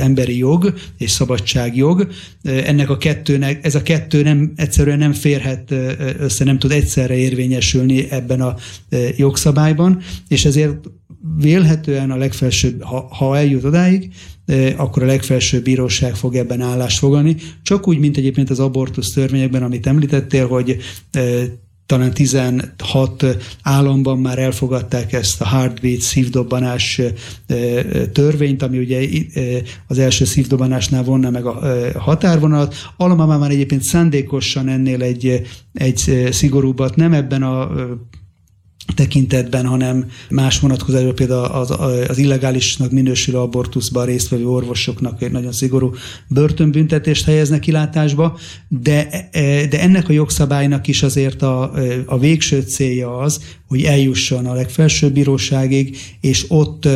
emberi 0.00 0.38
jog 0.38 0.74
és 0.98 1.10
szabadságjog. 1.10 2.08
Ennek 2.42 2.90
a 2.90 2.96
kettőnek, 2.96 3.64
ez 3.64 3.74
a 3.74 3.82
kettő 3.82 4.22
nem, 4.22 4.52
egyszerűen 4.56 4.98
nem 4.98 5.12
férhet 5.12 5.70
össze, 6.18 6.44
nem 6.44 6.58
tud 6.58 6.70
egyszerre 6.70 7.16
érvényesülni 7.16 8.10
ebben 8.10 8.40
a 8.40 8.56
jogszabályban, 9.16 10.00
és 10.28 10.44
ezért 10.44 10.88
vélhetően 11.38 12.10
a 12.10 12.16
legfelsőbb, 12.16 12.82
ha, 12.82 13.08
ha 13.10 13.36
eljut 13.36 13.64
odáig, 13.64 14.12
akkor 14.76 15.02
a 15.02 15.06
legfelsőbb 15.06 15.62
bíróság 15.62 16.14
fog 16.14 16.34
ebben 16.34 16.60
állást 16.60 16.98
fogalni. 16.98 17.36
Csak 17.62 17.88
úgy, 17.88 17.98
mint 17.98 18.16
egyébként 18.16 18.50
az 18.50 18.60
abortusz 18.60 19.12
törvényekben, 19.12 19.62
amit 19.62 19.86
említettél, 19.86 20.46
hogy 20.46 20.76
talán 21.86 22.14
16 22.14 23.24
államban 23.62 24.18
már 24.18 24.38
elfogadták 24.38 25.12
ezt 25.12 25.40
a 25.40 25.46
heartbeat 25.46 26.00
szívdobbanás 26.00 27.00
törvényt, 28.12 28.62
ami 28.62 28.78
ugye 28.78 29.08
az 29.86 29.98
első 29.98 30.24
szívdobbanásnál 30.24 31.04
vonna 31.04 31.30
meg 31.30 31.46
a 31.46 31.60
határvonalat. 31.98 32.74
Alma 32.96 33.38
már 33.38 33.50
egyébként 33.50 33.82
szándékosan 33.82 34.68
ennél 34.68 35.02
egy, 35.02 35.42
egy 35.72 36.28
szigorúbbat 36.30 36.96
nem 36.96 37.12
ebben 37.12 37.42
a 37.42 37.70
tekintetben, 38.94 39.66
hanem 39.66 40.06
más 40.30 40.60
vonatkozásban 40.60 41.14
például 41.14 41.44
az, 41.44 41.70
az 42.08 42.18
illegálisnak 42.18 42.90
minősülő 42.90 43.38
abortuszban 43.38 44.06
résztvevő 44.06 44.46
orvosoknak 44.46 45.22
egy 45.22 45.32
nagyon 45.32 45.52
szigorú 45.52 45.94
börtönbüntetést 46.28 47.24
helyeznek 47.24 47.60
kilátásba, 47.60 48.38
de, 48.68 49.28
de 49.70 49.80
ennek 49.80 50.08
a 50.08 50.12
jogszabálynak 50.12 50.86
is 50.86 51.02
azért 51.02 51.42
a, 51.42 51.72
a 52.06 52.18
végső 52.18 52.60
célja 52.60 53.18
az, 53.18 53.40
hogy 53.68 53.82
eljusson 53.82 54.46
a 54.46 54.54
legfelsőbb 54.54 55.12
bíróságig, 55.12 55.96
és 56.20 56.44
ott 56.48 56.88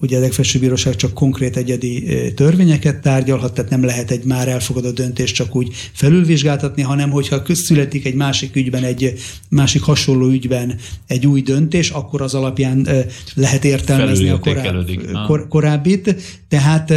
ugye 0.00 0.16
a 0.16 0.20
legfelsőbb 0.20 0.60
bíróság 0.60 0.96
csak 0.96 1.14
konkrét 1.14 1.56
egyedi 1.56 2.04
törvényeket 2.34 3.00
tárgyalhat, 3.00 3.54
tehát 3.54 3.70
nem 3.70 3.84
lehet 3.84 4.10
egy 4.10 4.24
már 4.24 4.48
elfogadott 4.48 4.94
döntést 4.94 5.34
csak 5.34 5.56
úgy 5.56 5.74
felülvizsgáltatni, 5.92 6.82
hanem 6.82 7.10
hogyha 7.10 7.42
születik 7.48 8.06
egy 8.06 8.14
másik 8.14 8.56
ügyben, 8.56 8.84
egy 8.84 9.12
másik 9.48 9.82
hasonló 9.82 10.28
ügyben 10.28 10.74
egy 11.06 11.26
új 11.26 11.42
döntés, 11.42 11.90
akkor 11.90 12.22
az 12.22 12.34
alapján 12.34 12.88
lehet 13.34 13.64
értelmezni 13.64 14.28
a 14.28 14.38
koráb, 14.38 14.86
kor, 15.26 15.48
korábbit. 15.48 16.14
Tehát 16.48 16.92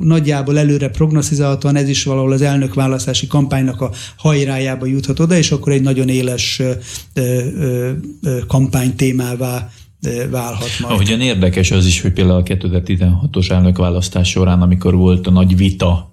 nagyjából 0.00 0.58
előre 0.58 0.88
prognosztizálhatóan 0.88 1.76
ez 1.76 1.88
is 1.88 2.04
valahol 2.04 2.32
az 2.32 2.42
elnök 2.42 2.74
választási 2.74 3.26
kampánynak 3.26 3.80
a 3.80 3.90
hajrájába 4.16 4.86
juthat 4.86 5.20
oda, 5.20 5.36
és 5.36 5.50
akkor 5.50 5.72
egy 5.72 5.82
nagyon 5.82 6.08
éles 6.08 6.62
kampány 8.46 8.96
témává 8.96 9.70
válhat 10.30 10.68
majd. 10.80 10.94
Ahogyan 10.94 11.20
érdekes 11.20 11.70
az 11.70 11.86
is, 11.86 12.00
hogy 12.00 12.12
például 12.12 12.38
a 12.38 12.42
2016-os 12.42 13.50
elnökválasztás 13.50 14.28
során, 14.28 14.62
amikor 14.62 14.94
volt 14.94 15.26
a 15.26 15.30
nagy 15.30 15.56
vita 15.56 16.12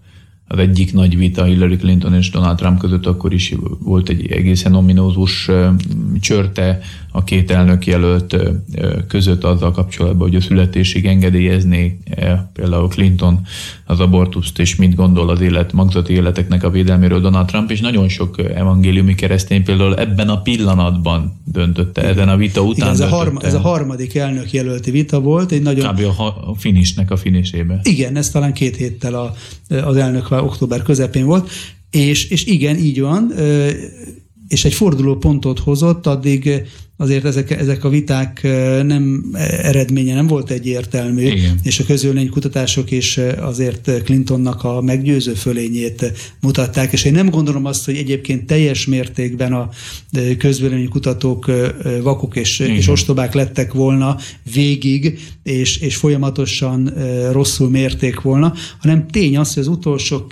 az 0.52 0.60
egyik 0.60 0.94
nagy 0.94 1.18
vita 1.18 1.44
Hillary 1.44 1.78
Clinton 1.78 2.14
és 2.14 2.30
Donald 2.30 2.58
Trump 2.58 2.80
között 2.80 3.06
akkor 3.06 3.34
is 3.34 3.56
volt 3.80 4.10
egy 4.10 4.32
egészen 4.32 4.76
ominózus 4.76 5.50
csörte 6.20 6.80
a 7.20 7.24
két 7.24 7.52
elnök 7.52 7.86
jelölt 7.86 8.36
között 9.08 9.44
azzal 9.44 9.72
kapcsolatban, 9.72 10.28
hogy 10.28 10.36
a 10.36 10.42
születésig 10.42 11.06
engedélyezné 11.06 12.00
például 12.54 12.88
Clinton 12.88 13.42
az 13.86 14.00
abortuszt, 14.00 14.60
és 14.60 14.76
mit 14.76 14.96
gondol 14.96 15.30
az 15.30 15.42
élet, 15.42 15.74
magzati 15.74 16.14
életeknek 16.14 16.64
a 16.64 16.70
védelméről 16.70 17.22
Donald 17.22 17.48
Trump, 17.48 17.72
és 17.72 17.80
nagyon 17.80 18.10
sok 18.10 18.40
evangéliumi 18.56 19.16
keresztény 19.16 19.64
például 19.64 19.96
ebben 19.96 20.30
a 20.30 20.42
pillanatban 20.42 21.42
döntötte, 21.44 22.02
ezen 22.02 22.30
a 22.30 22.38
vita 22.38 22.62
után 22.62 22.76
Igen, 22.76 22.90
ez, 22.90 23.00
a 23.00 23.16
harma, 23.16 23.40
ez 23.42 23.54
a 23.54 23.60
harmadik 23.60 24.16
elnök 24.16 24.52
jelölti 24.52 24.92
vita 24.92 25.20
volt, 25.20 25.52
egy 25.52 25.62
nagyon... 25.62 25.96
Kb. 25.96 26.02
a 26.46 26.56
finisnek 26.58 27.12
a 27.12 27.18
finisébe. 27.18 27.80
Igen, 27.84 28.16
ez 28.16 28.30
talán 28.30 28.54
két 28.54 28.76
héttel 28.76 29.14
a, 29.14 29.34
az 29.76 29.96
elnök 29.96 30.32
október 30.32 30.82
közepén 30.82 31.26
volt, 31.26 31.50
és, 31.92 32.30
és 32.30 32.46
igen, 32.46 32.78
így 32.78 33.02
van, 33.02 33.34
és 34.48 34.66
egy 34.66 34.74
forduló 34.74 35.16
pontot 35.16 35.60
hozott, 35.60 36.08
addig 36.08 36.68
azért 37.02 37.26
ezek, 37.26 37.52
ezek 37.52 37.84
a 37.84 37.90
viták 37.90 38.42
nem 38.84 39.26
eredménye 39.62 40.14
nem 40.14 40.28
volt 40.28 40.50
egyértelmű, 40.50 41.26
Igen. 41.26 41.60
és 41.64 41.80
a 41.80 41.84
kutatások 42.30 42.92
is 42.92 43.20
azért 43.40 43.92
Clintonnak 44.04 44.64
a 44.64 44.82
meggyőző 44.82 45.34
fölényét 45.34 46.12
mutatták, 46.42 46.92
és 46.94 47.04
én 47.04 47.12
nem 47.12 47.30
gondolom 47.30 47.66
azt, 47.66 47.86
hogy 47.86 47.96
egyébként 47.96 48.46
teljes 48.46 48.86
mértékben 48.86 49.54
a 49.54 49.70
kutatók 50.90 51.52
vakok 52.02 52.36
és, 52.36 52.60
és 52.60 52.88
ostobák 52.88 53.34
lettek 53.34 53.74
volna 53.74 54.18
végig, 54.54 55.20
és, 55.44 55.78
és 55.78 55.96
folyamatosan 55.96 56.94
rosszul 57.32 57.70
mérték 57.70 58.22
volna, 58.22 58.54
hanem 58.80 59.08
tény 59.08 59.38
az, 59.38 59.54
hogy 59.54 59.64
az 59.64 59.70
utolsó 59.70 60.28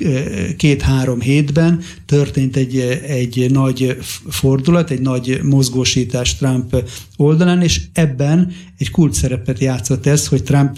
két-három 0.57 1.21
hétben 1.21 1.81
történt 2.05 2.55
egy, 2.55 2.79
egy 3.07 3.45
nagy 3.51 3.97
fordulat, 4.29 4.91
egy 4.91 5.01
nagy 5.01 5.39
mozgósítás 5.43 6.35
Trump 6.35 6.56
Trump 6.57 6.89
oldalán, 7.17 7.61
és 7.61 7.81
ebben 7.93 8.51
egy 8.77 8.91
kult 8.91 9.13
szerepet 9.13 9.59
játszott 9.59 10.05
ez, 10.05 10.27
hogy 10.27 10.43
Trump 10.43 10.77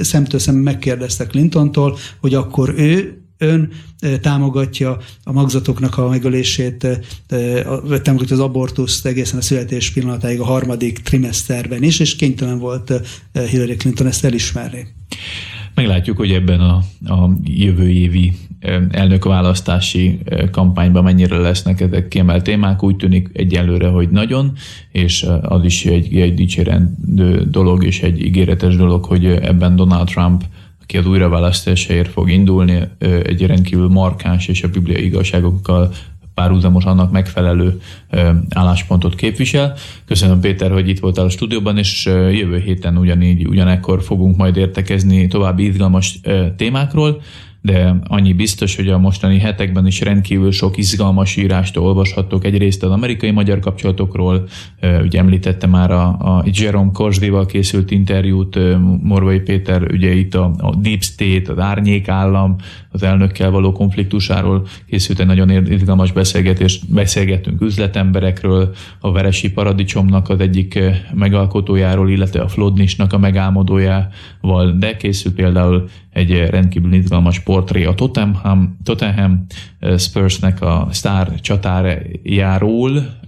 szemtől 0.00 0.40
szemben 0.40 0.62
megkérdezte 0.62 1.26
Clintontól, 1.26 1.98
hogy 2.20 2.34
akkor 2.34 2.74
ő 2.76 3.22
ön 3.38 3.72
támogatja 4.20 4.98
a 5.24 5.32
magzatoknak 5.32 5.98
a 5.98 6.08
megölését, 6.08 6.86
támogatja 8.02 8.36
az 8.36 8.42
abortuszt 8.42 9.06
egészen 9.06 9.38
a 9.38 9.42
születés 9.42 9.90
pillanatáig 9.90 10.40
a 10.40 10.44
harmadik 10.44 10.98
trimeszterben 10.98 11.82
is, 11.82 12.00
és 12.00 12.16
kénytelen 12.16 12.58
volt 12.58 12.92
Hillary 13.32 13.76
Clinton 13.76 14.06
ezt 14.06 14.24
elismerni. 14.24 14.86
Meglátjuk, 15.78 16.16
hogy 16.16 16.32
ebben 16.32 16.60
a, 16.60 16.82
a 17.04 17.30
jövő 17.44 17.90
évi 17.90 18.32
elnökválasztási 18.90 20.18
kampányban 20.50 21.04
mennyire 21.04 21.36
lesznek 21.36 21.80
ezek 21.80 22.08
kiemelt 22.08 22.44
témák. 22.44 22.82
Úgy 22.82 22.96
tűnik 22.96 23.28
egyelőre, 23.32 23.88
hogy 23.88 24.08
nagyon, 24.08 24.52
és 24.92 25.26
az 25.42 25.64
is 25.64 25.84
egy, 25.86 26.16
egy 26.16 26.34
dicsérendő 26.34 27.44
dolog 27.50 27.84
és 27.84 28.02
egy 28.02 28.24
ígéretes 28.24 28.76
dolog, 28.76 29.04
hogy 29.04 29.26
ebben 29.26 29.76
Donald 29.76 30.08
Trump 30.08 30.44
aki 30.82 30.98
az 30.98 31.06
újraválasztásáért 31.06 32.08
fog 32.08 32.30
indulni, 32.30 32.80
egy 33.22 33.46
rendkívül 33.46 33.88
markáns 33.88 34.48
és 34.48 34.62
a 34.62 34.68
bibliai 34.68 35.04
igazságokkal 35.04 35.92
párhuzamos 36.38 36.84
annak 36.84 37.10
megfelelő 37.10 37.80
álláspontot 38.54 39.14
képvisel. 39.14 39.74
Köszönöm 40.04 40.40
Péter, 40.40 40.70
hogy 40.70 40.88
itt 40.88 40.98
voltál 40.98 41.24
a 41.24 41.28
stúdióban, 41.28 41.78
és 41.78 42.04
jövő 42.30 42.58
héten 42.58 42.96
ugyanígy, 42.96 43.46
ugyanekkor 43.46 44.02
fogunk 44.02 44.36
majd 44.36 44.56
értekezni 44.56 45.26
további 45.26 45.66
izgalmas 45.66 46.20
témákról 46.56 47.22
de 47.60 47.96
annyi 48.06 48.32
biztos, 48.32 48.76
hogy 48.76 48.88
a 48.88 48.98
mostani 48.98 49.38
hetekben 49.38 49.86
is 49.86 50.00
rendkívül 50.00 50.52
sok 50.52 50.76
izgalmas 50.76 51.36
írást 51.36 51.76
olvashattok. 51.76 52.44
Egyrészt 52.44 52.82
az 52.82 52.90
amerikai-magyar 52.90 53.58
kapcsolatokról, 53.58 54.48
ugye 55.02 55.18
említette 55.18 55.66
már 55.66 55.90
a, 55.90 56.06
a 56.06 56.44
Jerome 56.52 56.90
Korsdival 56.92 57.46
készült 57.46 57.90
interjút, 57.90 58.58
Morvai 59.02 59.40
Péter 59.40 59.82
ugye 59.82 60.14
itt 60.14 60.34
a, 60.34 60.52
a 60.58 60.74
Deep 60.74 61.02
State, 61.02 61.52
az 61.52 61.58
árnyék 61.58 62.08
állam, 62.08 62.56
az 62.90 63.02
elnökkel 63.02 63.50
való 63.50 63.72
konfliktusáról 63.72 64.66
készült 64.86 65.20
egy 65.20 65.26
nagyon 65.26 65.50
izgalmas 65.50 66.12
beszélgetés. 66.12 66.80
Beszélgettünk 66.88 67.60
üzletemberekről, 67.60 68.74
a 69.00 69.12
Veresi 69.12 69.52
Paradicsomnak 69.52 70.28
az 70.28 70.40
egyik 70.40 70.78
megalkotójáról, 71.14 72.10
illetve 72.10 72.40
a 72.40 72.48
Flodnisnak 72.48 73.12
a 73.12 73.18
megálmodójával, 73.18 74.72
de 74.78 74.96
készült 74.96 75.34
például 75.34 75.88
egy 76.12 76.30
rendkívül 76.50 76.92
izgalmas 76.92 77.40
portré 77.48 77.84
a 77.84 77.94
Tottenham, 77.94 78.76
Tottenham 78.84 79.46
Spursnek 79.98 80.62
a 80.62 80.88
sztár 80.90 81.40
csatárjáról, 81.40 83.18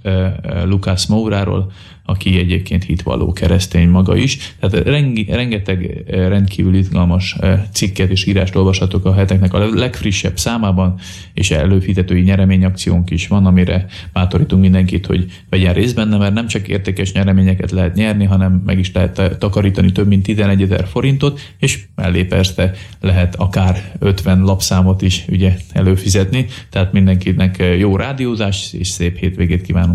Lukász 0.64 1.06
Mouráról, 1.06 1.72
aki 2.10 2.38
egyébként 2.38 2.84
hitvalló 2.84 3.32
keresztény 3.32 3.88
maga 3.88 4.16
is. 4.16 4.54
Tehát 4.60 4.88
rengeteg 5.28 6.04
rendkívül 6.06 6.74
izgalmas 6.74 7.36
cikket 7.72 8.10
és 8.10 8.26
írást 8.26 8.56
olvashatok 8.56 9.04
a 9.04 9.14
heteknek 9.14 9.54
a 9.54 9.74
legfrissebb 9.74 10.38
számában, 10.38 10.98
és 11.34 11.50
előfizetői 11.50 12.20
nyereményakciónk 12.20 13.10
is 13.10 13.28
van, 13.28 13.46
amire 13.46 13.86
bátorítunk 14.12 14.62
mindenkit, 14.62 15.06
hogy 15.06 15.26
vegyen 15.48 15.74
részt 15.74 15.94
benne, 15.94 16.16
mert 16.16 16.34
nem 16.34 16.46
csak 16.46 16.68
értékes 16.68 17.12
nyereményeket 17.12 17.70
lehet 17.70 17.94
nyerni, 17.94 18.24
hanem 18.24 18.62
meg 18.66 18.78
is 18.78 18.92
lehet 18.92 19.36
takarítani 19.38 19.92
több 19.92 20.06
mint 20.06 20.22
11 20.22 20.62
ezer 20.62 20.86
forintot, 20.86 21.40
és 21.58 21.84
mellé 21.94 22.24
persze 22.24 22.72
lehet 23.00 23.34
akár 23.34 23.92
50 23.98 24.40
lapszámot 24.40 25.02
is 25.02 25.24
ugye 25.28 25.56
előfizetni, 25.72 26.46
tehát 26.70 26.92
mindenkinek 26.92 27.64
jó 27.78 27.96
rádiózás 27.96 28.72
és 28.72 28.88
szép 28.88 29.18
hétvégét 29.18 29.62
kívánok! 29.62 29.89